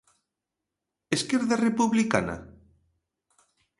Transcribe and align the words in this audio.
Esquerda 1.17 1.55
Republicana? 1.67 2.35